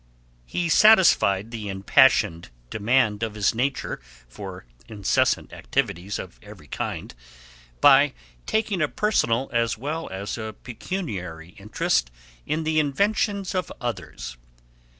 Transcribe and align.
He 0.47 0.67
satisfied 0.67 1.51
the 1.51 1.69
impassioned 1.69 2.49
demand 2.71 3.21
of 3.21 3.35
his 3.35 3.53
nature 3.53 4.01
for 4.27 4.65
incessant 4.87 5.53
activities 5.53 6.17
of 6.17 6.39
every 6.41 6.65
kind 6.67 7.13
by 7.81 8.15
taking 8.47 8.81
a 8.81 8.87
personal 8.87 9.47
as 9.53 9.77
well 9.77 10.09
as 10.09 10.39
a 10.39 10.55
pecuniary 10.63 11.49
interest 11.49 12.09
in 12.47 12.63
the 12.63 12.79
inventions 12.79 13.53
of 13.53 13.71
others. 13.79 14.37